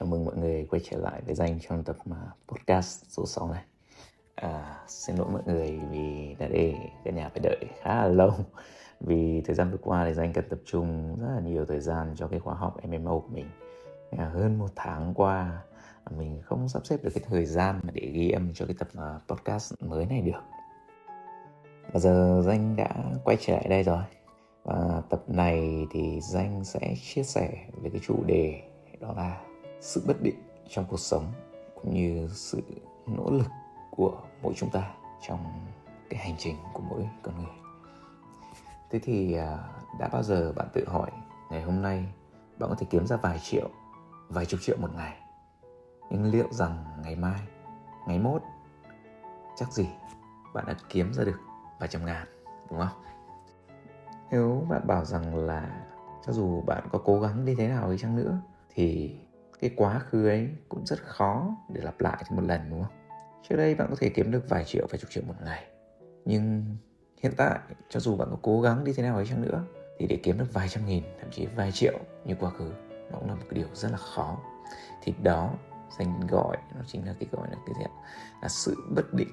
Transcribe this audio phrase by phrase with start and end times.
[0.00, 2.16] chào mừng mọi người quay trở lại với danh trong tập mà
[2.48, 3.62] podcast số 6 này.
[4.34, 6.74] À, Xin lỗi mọi người vì đã để
[7.04, 8.32] cả nhà phải đợi khá là lâu.
[9.00, 12.14] Vì thời gian vừa qua thì danh cần tập trung rất là nhiều thời gian
[12.16, 13.46] cho cái khóa học MMO của mình.
[14.18, 15.62] À, Hơn một tháng qua
[16.04, 18.88] à, mình không sắp xếp được cái thời gian để ghi âm cho cái tập
[18.96, 20.40] à, podcast mới này được.
[21.92, 22.88] Và giờ danh đã
[23.24, 24.02] quay trở lại đây rồi.
[24.64, 27.50] Và tập này thì danh sẽ chia sẻ
[27.82, 28.62] về cái chủ đề
[29.00, 29.40] đó là
[29.80, 31.32] sự bất định trong cuộc sống
[31.74, 32.62] cũng như sự
[33.06, 33.46] nỗ lực
[33.90, 34.90] của mỗi chúng ta
[35.28, 35.38] trong
[36.10, 37.54] cái hành trình của mỗi con người.
[38.90, 39.58] Thế thì à,
[39.98, 41.10] đã bao giờ bạn tự hỏi
[41.50, 42.04] ngày hôm nay
[42.58, 43.68] bạn có thể kiếm ra vài triệu,
[44.28, 45.16] vài chục triệu một ngày?
[46.10, 47.40] Nhưng liệu rằng ngày mai,
[48.06, 48.42] ngày mốt,
[49.56, 49.88] chắc gì
[50.54, 51.38] bạn đã kiếm ra được
[51.78, 52.26] vài trăm ngàn,
[52.70, 53.02] đúng không?
[54.30, 55.86] Nếu bạn bảo rằng là
[56.26, 58.38] cho dù bạn có cố gắng đi thế nào đi chăng nữa
[58.74, 59.16] thì
[59.60, 62.92] cái quá khứ ấy cũng rất khó để lặp lại một lần, đúng không?
[63.48, 65.64] Trước đây bạn có thể kiếm được vài triệu, vài chục triệu một ngày.
[66.24, 66.64] Nhưng
[67.22, 67.58] hiện tại,
[67.88, 69.64] cho dù bạn có cố gắng đi thế nào ấy chăng nữa,
[69.98, 72.72] thì để kiếm được vài trăm nghìn, thậm chí vài triệu như quá khứ
[73.12, 74.38] nó cũng là một cái điều rất là khó.
[75.02, 75.54] Thì đó,
[75.98, 77.92] danh gọi nó chính là cái gọi là cái gì ạ?
[78.42, 79.28] Là sự bất định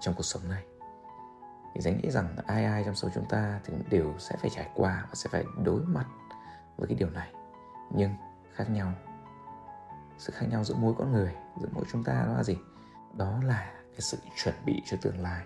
[0.00, 0.64] trong cuộc sống này.
[1.74, 4.50] Thì dành nghĩ rằng ai ai trong số chúng ta thì cũng đều sẽ phải
[4.50, 6.06] trải qua và sẽ phải đối mặt
[6.76, 7.32] với cái điều này.
[7.94, 8.10] Nhưng
[8.54, 8.92] khác nhau
[10.20, 12.56] sự khác nhau giữa mỗi con người, giữa mỗi chúng ta đó là gì?
[13.16, 15.44] Đó là cái sự chuẩn bị cho tương lai.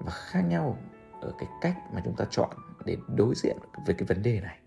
[0.00, 0.78] Và khác nhau
[1.20, 2.50] ở cái cách mà chúng ta chọn
[2.84, 4.58] để đối diện với cái vấn đề này.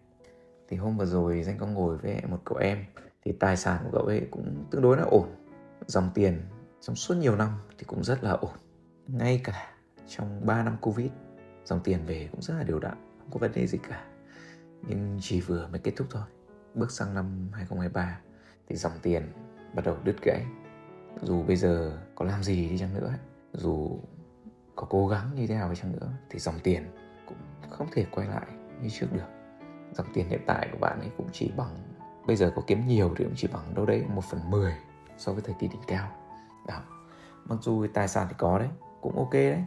[0.70, 2.86] Thì hôm vừa rồi danh có ngồi với một cậu em,
[3.25, 5.36] thì tài sản của cậu ấy cũng tương đối là ổn.
[5.88, 6.42] Dòng tiền
[6.81, 8.56] trong suốt nhiều năm thì cũng rất là ổn.
[9.08, 9.72] Ngay cả
[10.08, 11.12] trong 3 năm Covid,
[11.66, 14.06] dòng tiền về cũng rất là đều đặn, không có vấn đề gì cả.
[14.88, 16.24] Nhưng chỉ vừa mới kết thúc thôi.
[16.74, 18.19] Bước sang năm 2023
[18.68, 19.31] thì dòng tiền
[19.74, 20.46] bắt đầu đứt gãy.
[21.22, 23.13] Dù bây giờ có làm gì đi chăng nữa,
[23.53, 24.00] dù
[24.75, 26.91] có cố gắng như thế nào đi chăng nữa, thì dòng tiền
[27.28, 27.38] cũng
[27.69, 28.47] không thể quay lại
[28.81, 29.28] như trước được.
[29.94, 31.75] Dòng tiền hiện tại của bạn ấy cũng chỉ bằng,
[32.28, 34.74] bây giờ có kiếm nhiều thì cũng chỉ bằng đâu đấy một phần mười
[35.18, 36.12] so với thời kỳ đỉnh cao.
[36.68, 36.81] Đó.
[37.45, 38.69] Mặc dù tài sản thì có đấy,
[39.01, 39.63] cũng ok đấy.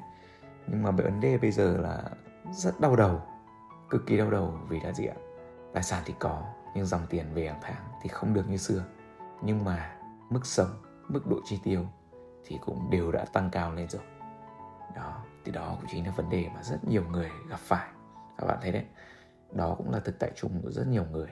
[0.67, 2.03] Nhưng mà vấn đề bây giờ là
[2.53, 3.23] rất đau đầu,
[3.91, 5.17] cực kỳ đau đầu vì đã gì ạ?
[5.73, 6.43] Tài sản thì có
[6.77, 8.85] nhưng dòng tiền về hàng tháng thì không được như xưa.
[9.43, 9.97] Nhưng mà
[10.31, 11.87] mức sống, mức độ chi tiêu
[12.45, 14.03] thì cũng đều đã tăng cao lên rồi.
[14.97, 17.89] Đó, thì đó cũng chính là vấn đề mà rất nhiều người gặp phải.
[18.39, 18.85] Các bạn thấy đấy,
[19.53, 21.29] đó cũng là thực tại chung của rất nhiều người.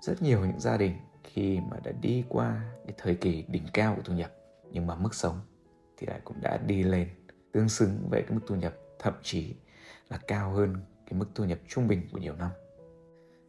[0.00, 3.94] Rất nhiều những gia đình khi mà đã đi qua cái thời kỳ đỉnh cao
[3.96, 4.32] của thu nhập,
[4.70, 5.40] nhưng mà mức sống
[5.96, 7.08] thì lại cũng đã đi lên
[7.52, 9.54] tương xứng với cái mức thu nhập, thậm chí
[10.08, 10.76] là cao hơn
[11.06, 12.50] cái mức thu nhập trung bình của nhiều năm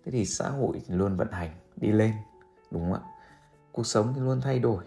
[0.05, 2.13] thế thì xã hội thì luôn vận hành, đi lên,
[2.71, 3.01] đúng không ạ?
[3.71, 4.83] Cuộc sống thì luôn thay đổi.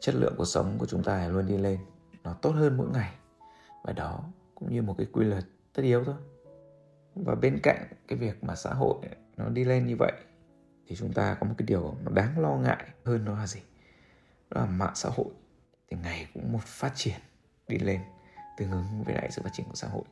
[0.00, 1.78] Chất lượng cuộc sống của chúng ta luôn đi lên.
[2.24, 3.14] Nó tốt hơn mỗi ngày.
[3.84, 6.14] Và đó cũng như một cái quy luật tất yếu thôi.
[7.14, 8.96] Và bên cạnh cái việc mà xã hội
[9.36, 10.12] nó đi lên như vậy,
[10.86, 13.60] thì chúng ta có một cái điều nó đáng lo ngại hơn đó là gì?
[14.50, 15.26] Đó là mạng xã hội
[15.90, 17.20] thì ngày cũng một phát triển,
[17.68, 18.00] đi lên,
[18.58, 20.04] tương ứng với lại sự phát triển của xã hội,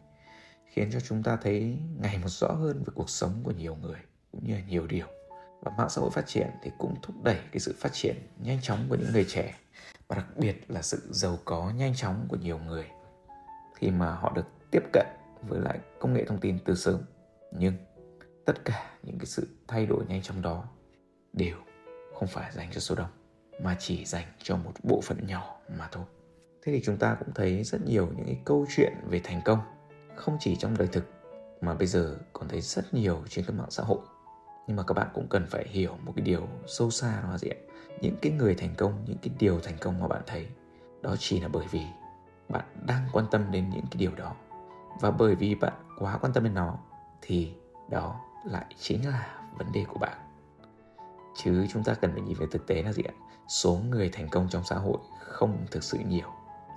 [0.66, 4.00] khiến cho chúng ta thấy ngày một rõ hơn về cuộc sống của nhiều người
[4.46, 5.06] như là nhiều điều.
[5.60, 8.58] Và mạng xã hội phát triển thì cũng thúc đẩy cái sự phát triển nhanh
[8.62, 9.54] chóng của những người trẻ,
[10.08, 12.84] và đặc biệt là sự giàu có nhanh chóng của nhiều người
[13.74, 15.06] khi mà họ được tiếp cận
[15.48, 17.00] với lại công nghệ thông tin từ sớm.
[17.52, 17.74] Nhưng
[18.44, 20.64] tất cả những cái sự thay đổi nhanh chóng đó
[21.32, 21.56] đều
[22.14, 23.10] không phải dành cho số đông,
[23.62, 26.04] mà chỉ dành cho một bộ phận nhỏ mà thôi.
[26.62, 29.58] Thế thì chúng ta cũng thấy rất nhiều những cái câu chuyện về thành công,
[30.16, 31.04] không chỉ trong đời thực,
[31.60, 33.98] mà bây giờ còn thấy rất nhiều trên các mạng xã hội
[34.66, 37.38] nhưng mà các bạn cũng cần phải hiểu một cái điều sâu xa đó là
[37.38, 37.56] gì ạ?
[38.00, 40.46] Những cái người thành công, những cái điều thành công mà bạn thấy,
[41.02, 41.82] đó chỉ là bởi vì
[42.48, 44.34] bạn đang quan tâm đến những cái điều đó.
[45.00, 46.78] Và bởi vì bạn quá quan tâm đến nó,
[47.22, 47.52] thì
[47.90, 50.18] đó lại chính là vấn đề của bạn.
[51.36, 53.14] Chứ chúng ta cần phải nhìn về thực tế là gì ạ?
[53.48, 56.28] Số người thành công trong xã hội không thực sự nhiều,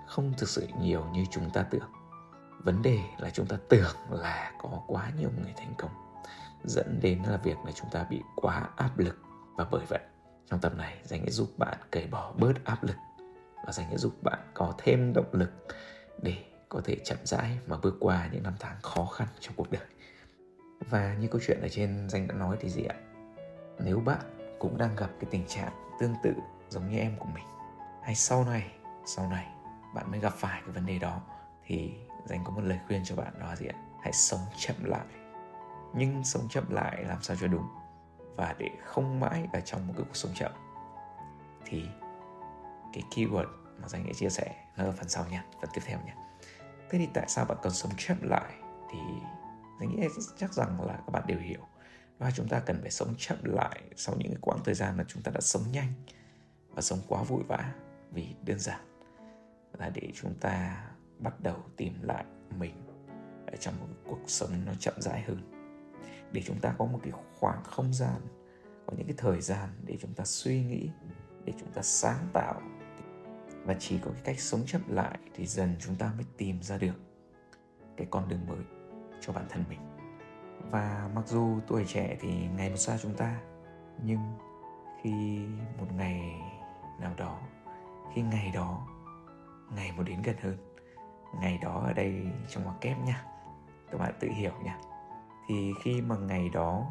[0.08, 1.90] không thực sự nhiều như chúng ta tưởng.
[2.64, 5.92] Vấn đề là chúng ta tưởng là có quá nhiều người thành công
[6.64, 9.20] dẫn đến là việc là chúng ta bị quá áp lực.
[9.56, 10.00] Và bởi vậy,
[10.50, 12.96] trong tập này dành sẽ giúp bạn cởi bỏ bớt áp lực.
[13.66, 15.52] Và dành sẽ giúp bạn có thêm động lực
[16.22, 16.36] để
[16.70, 19.86] có thể chậm rãi mà bước qua những năm tháng khó khăn trong cuộc đời.
[20.90, 22.96] Và như câu chuyện ở trên, danh đã nói thì gì ạ?
[23.80, 26.34] Nếu bạn cũng đang gặp cái tình trạng tương tự
[26.70, 27.46] giống như em của mình,
[28.04, 28.72] hay sau này
[29.06, 29.48] sau này
[29.96, 31.22] bạn mới gặp phải cái vấn đề đó,
[31.66, 31.92] thì
[32.26, 33.76] dành có một lời khuyên cho bạn đó là gì ạ?
[34.02, 35.06] Hãy sống chậm lại
[35.94, 37.68] nhưng sống chậm lại làm sao cho đúng
[38.36, 40.52] và để không mãi ở trong một cái cuộc sống chậm.
[41.66, 41.84] Thì
[42.94, 43.48] cái keyword
[43.82, 46.16] mà danh sẽ chia sẻ nó ở phần sau nha, phần tiếp theo nha.
[46.90, 48.54] Thế thì tại sao bạn cần sống chậm lại?
[48.92, 48.98] Thì
[49.80, 50.08] danh nghĩ
[50.38, 51.62] chắc rằng là các bạn đều hiểu.
[52.18, 55.04] Và chúng ta cần phải sống chậm lại sau những cái quãng thời gian mà
[55.08, 55.94] chúng ta đã sống nhanh
[56.70, 57.74] và sống quá vội vã
[58.12, 58.80] vì đơn giản
[59.78, 60.84] là để chúng ta
[61.20, 62.26] bắt đầu tìm lại
[62.58, 62.74] mình
[63.48, 65.59] ở trong một cuộc sống nó chậm rãi hơn
[66.32, 68.22] để chúng ta có một cái khoảng không gian,
[68.86, 70.90] có những cái thời gian để chúng ta suy nghĩ,
[71.46, 72.62] để chúng ta sáng tạo.
[73.66, 76.78] Và chỉ có cái cách sống chậm lại thì dần chúng ta mới tìm ra
[76.78, 77.00] được
[77.98, 78.60] cái con đường mới
[79.22, 79.80] cho bản thân mình.
[80.72, 83.42] Và mặc dù tuổi trẻ thì ngày một xa chúng ta,
[84.04, 84.20] nhưng
[85.02, 85.40] khi
[85.80, 86.22] một ngày
[87.00, 87.40] nào đó,
[88.16, 88.88] khi ngày đó,
[89.76, 90.58] ngày một đến gần hơn,
[91.42, 93.26] ngày đó ở đây trong ngoặc kép nha.
[93.92, 94.80] Các bạn tự hiểu nha
[95.50, 96.88] thì khi mà ngày đó,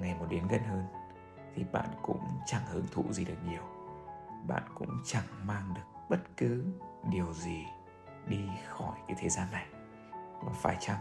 [0.00, 0.84] ngày một đến gần hơn,
[1.54, 3.62] thì bạn cũng chẳng hưởng thụ gì được nhiều.
[4.46, 6.64] Bạn cũng chẳng mang được bất cứ
[7.10, 7.64] điều gì
[8.28, 9.66] đi khỏi cái thế gian này.
[10.42, 10.98] Và phải chăng,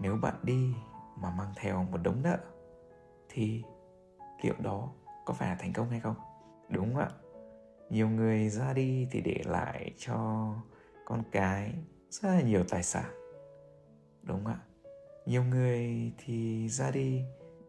[0.00, 0.74] nếu bạn đi
[1.16, 2.38] mà mang theo một đống nợ,
[3.28, 3.64] thì
[4.42, 4.88] liệu đó
[5.24, 6.16] có phải là thành công hay không?
[6.68, 7.10] Đúng không ạ?
[7.90, 10.48] Nhiều người ra đi thì để lại cho
[11.04, 11.74] con cái
[12.10, 13.04] rất là nhiều tài sản.
[14.22, 14.58] Đúng không ạ?
[15.26, 17.22] Nhiều người thì ra đi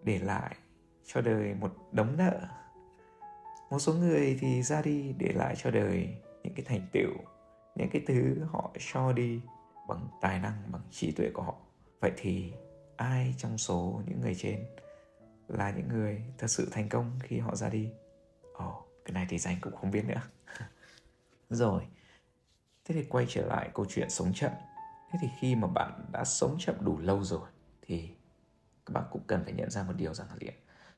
[0.04, 0.56] để lại
[1.06, 2.48] cho đời một đống nợ.
[3.70, 7.12] Một số người thì ra đi để lại cho đời những cái thành tựu
[7.76, 9.42] những cái thứ họ cho đi
[9.88, 11.56] bằng tài năng bằng trí tuệ của họ.
[12.00, 12.54] Vậy thì
[12.98, 14.66] ai trong số những người trên
[15.48, 17.90] là những người thật sự thành công khi họ ra đi?
[18.54, 20.22] Ồ oh, cái này thì danh cũng không biết nữa.
[21.50, 21.84] Rồi
[22.86, 24.52] thế thì quay trở lại câu chuyện sống chậm
[25.12, 27.50] thế thì khi mà bạn đã sống chậm đủ lâu rồi,
[27.82, 28.10] thì
[28.86, 30.48] các bạn cũng cần phải nhận ra một điều rằng là gì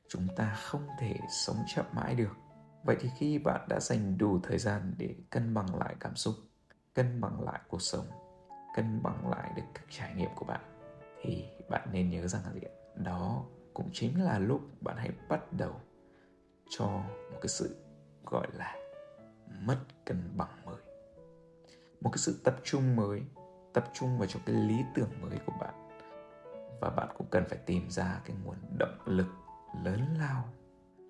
[0.08, 2.36] chúng ta không thể sống chậm mãi được.
[2.84, 6.34] Vậy thì khi bạn đã dành đủ thời gian để cân bằng lại cảm xúc,
[6.94, 8.06] cân bằng lại cuộc sống,
[8.74, 10.60] cân bằng lại được các trải nghiệm của bạn,
[11.22, 12.60] thì bạn nên nhớ rằng là gì
[12.94, 13.44] đó
[13.74, 15.72] cũng chính là lúc bạn hãy bắt đầu
[16.70, 16.86] cho
[17.32, 17.76] một cái sự,
[18.24, 18.76] gọi là,
[19.60, 20.76] mất cân bằng mới.
[22.00, 23.22] Một cái sự tập trung mới
[23.78, 25.74] tập trung vào cho cái lý tưởng mới của bạn.
[26.80, 29.26] Và bạn cũng cần phải tìm ra cái nguồn động lực
[29.84, 30.44] lớn lao,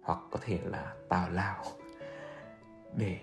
[0.02, 1.64] hoặc có thể là tào lao,
[2.96, 3.20] để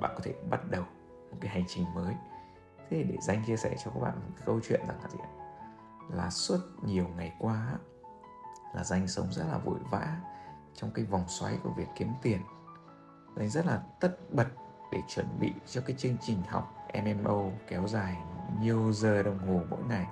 [0.00, 0.84] bạn có thể bắt đầu
[1.30, 2.14] một cái hành trình mới.
[2.90, 5.18] Thế để danh chia sẻ cho các bạn một câu chuyện rằng là gì
[6.10, 7.74] là suốt nhiều ngày qua
[8.74, 10.20] là danh sống rất là vội vã
[10.74, 12.40] trong cái vòng xoáy của việc kiếm tiền.
[13.36, 14.48] Danh rất là tất bật
[14.92, 16.74] để chuẩn bị cho cái chương trình học
[17.04, 18.16] MMO kéo dài
[18.60, 20.06] nhiều giờ đồng hồ mỗi ngày.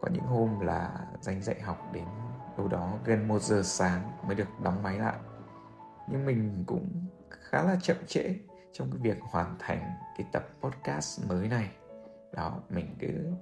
[0.00, 2.04] Có những hôm là dành dạy học đến
[2.58, 5.16] đâu đó gần một giờ sáng mới được đóng máy lại.
[6.08, 8.34] Nhưng mình cũng khá là chậm trễ
[8.72, 11.70] trong cái việc hoàn thành cái tập podcast mới này.
[12.32, 13.32] Đó mình cứ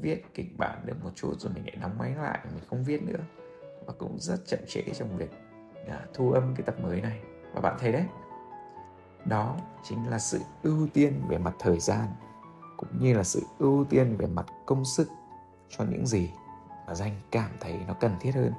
[0.00, 3.02] viết kịch bản được một chút rồi mình lại đóng máy lại mình không viết
[3.02, 3.24] nữa.
[3.86, 5.30] Và cũng rất chậm trễ trong việc
[5.88, 7.22] à, thu âm cái tập mới này.
[7.52, 8.04] Và bạn thấy đấy
[9.28, 12.06] đó chính là sự ưu tiên về mặt thời gian
[12.78, 15.08] cũng như là sự ưu tiên về mặt công sức
[15.68, 16.30] cho những gì
[16.86, 18.52] mà danh cảm thấy nó cần thiết hơn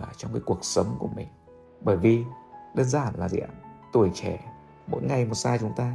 [0.00, 1.28] uh, trong cái cuộc sống của mình.
[1.80, 2.24] Bởi vì
[2.74, 3.48] đơn giản là gì ạ?
[3.92, 4.52] Tuổi trẻ
[4.86, 5.94] mỗi ngày một sai chúng ta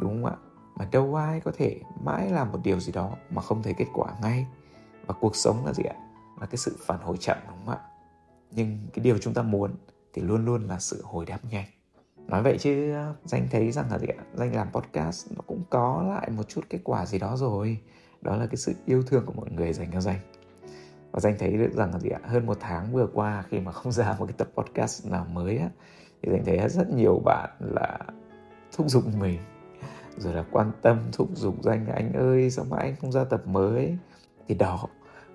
[0.00, 0.36] đúng không ạ?
[0.76, 3.86] Mà đâu ai có thể mãi làm một điều gì đó mà không thấy kết
[3.94, 4.46] quả ngay.
[5.06, 5.96] Và cuộc sống là gì ạ?
[6.40, 7.80] Là cái sự phản hồi chậm đúng không ạ?
[8.50, 9.74] Nhưng cái điều chúng ta muốn
[10.14, 11.66] thì luôn luôn là sự hồi đáp nhanh
[12.32, 14.24] nói vậy chứ, danh thấy rằng là gì ạ?
[14.34, 17.78] Danh làm podcast nó cũng có lại một chút kết quả gì đó rồi.
[18.22, 20.18] Đó là cái sự yêu thương của mọi người dành cho danh.
[21.10, 22.20] Và danh thấy được rằng là gì ạ?
[22.24, 25.58] Hơn một tháng vừa qua khi mà không ra một cái tập podcast nào mới
[25.58, 25.68] á,
[26.22, 27.98] thì danh thấy rất nhiều bạn là
[28.76, 29.38] thúc giục mình,
[30.16, 33.46] rồi là quan tâm, thúc giục danh anh ơi, sao mà anh không ra tập
[33.46, 33.96] mới?
[34.48, 34.88] Thì đó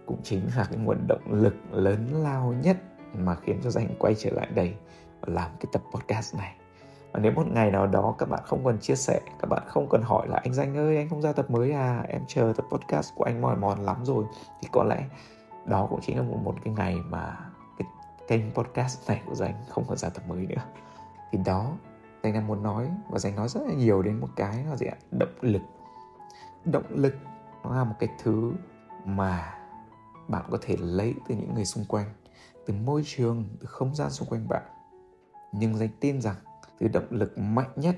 [0.05, 2.77] cũng chính là cái nguồn động lực lớn lao nhất
[3.13, 4.73] mà khiến cho danh quay trở lại đây
[5.21, 6.55] và làm cái tập podcast này
[7.17, 9.89] và nếu một ngày nào đó các bạn không còn chia sẻ các bạn không
[9.89, 12.03] cần hỏi là anh danh ơi anh không ra tập mới à?
[12.07, 14.25] Em chờ tập podcast của anh mỏi mòn lắm rồi.
[14.61, 15.05] Thì có lẽ
[15.65, 17.37] đó cũng chính là một, một cái ngày mà
[17.77, 17.87] cái
[18.27, 20.61] kênh podcast này của danh không còn ra tập mới nữa.
[21.31, 21.71] Thì đó
[22.23, 24.85] danh đang muốn nói và danh nói rất là nhiều đến một cái là gì
[24.85, 24.97] ạ?
[25.11, 25.61] Động lực.
[26.65, 27.15] Động lực
[27.63, 28.53] nó là một cái thứ
[29.05, 29.53] mà
[30.27, 32.07] bạn có thể lấy từ những người xung quanh
[32.65, 34.63] từ môi trường từ không gian xung quanh bạn.
[35.51, 36.35] Nhưng danh tin rằng
[36.79, 37.95] thứ động lực mạnh nhất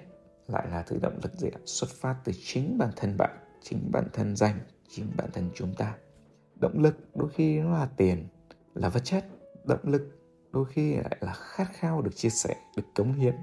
[0.47, 4.07] lại là thứ động lực gì xuất phát từ chính bản thân bạn, chính bản
[4.13, 4.59] thân danh,
[4.89, 5.95] chính bản thân chúng ta.
[6.55, 8.27] Động lực đôi khi nó là tiền,
[8.73, 9.25] là vật chất.
[9.65, 10.19] Động lực
[10.51, 13.35] đôi khi lại là khát khao được chia sẻ, được cống hiến.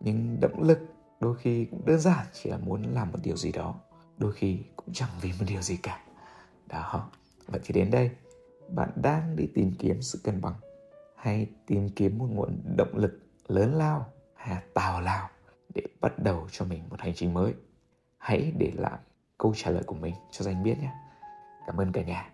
[0.00, 0.78] Nhưng động lực
[1.20, 3.80] đôi khi cũng đơn giản, chỉ là muốn làm một điều gì đó.
[4.18, 6.04] Đôi khi cũng chẳng vì một điều gì cả.
[6.68, 7.10] Đó.
[7.46, 8.10] Vậy thì đến đây,
[8.68, 10.54] bạn đang đi tìm kiếm sự cân bằng
[11.16, 14.12] hay tìm kiếm một nguồn động lực lớn lao?
[14.40, 15.28] Hay tào lao
[15.74, 17.54] để bắt đầu cho mình một hành trình mới.
[18.18, 18.98] Hãy để lại
[19.38, 20.92] câu trả lời của mình cho danh biết nhé.
[21.66, 22.30] Cảm ơn cả nhà.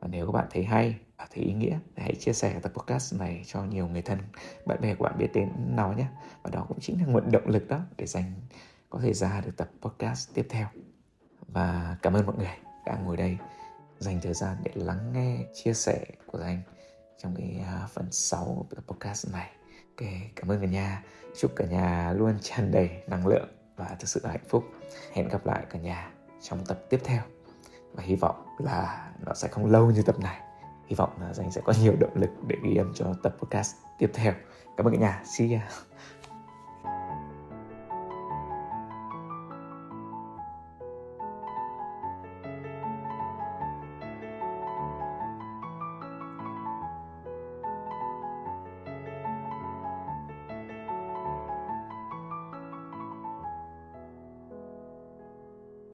[0.00, 2.72] Và nếu các bạn thấy hay và thấy ý nghĩa thì hãy chia sẻ tập
[2.74, 4.18] podcast này cho nhiều người thân,
[4.66, 6.06] bạn bè của bạn biết đến nó nhé.
[6.42, 8.32] Và đó cũng chính là nguồn động lực đó để dành
[8.90, 10.66] có thể ra được tập podcast tiếp theo.
[11.48, 13.38] Và cảm ơn mọi người đã ngồi đây
[13.98, 16.62] dành thời gian để lắng nghe, chia sẻ của anh
[17.18, 19.50] trong cái à, phần 6 của podcast này.
[20.00, 21.02] Ok, cảm ơn cả nhà.
[21.38, 24.64] Chúc cả nhà luôn tràn đầy năng lượng và thực sự là hạnh phúc.
[25.12, 26.10] Hẹn gặp lại cả nhà
[26.42, 27.22] trong tập tiếp theo.
[27.92, 30.40] Và hy vọng là nó sẽ không lâu như tập này.
[30.86, 33.76] Hy vọng là Danh sẽ có nhiều động lực để ghi âm cho tập podcast
[33.98, 34.32] tiếp theo.
[34.76, 35.22] Cảm ơn cả nhà.
[35.24, 35.68] See ya.